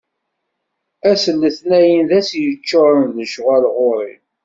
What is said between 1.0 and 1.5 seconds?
Ass n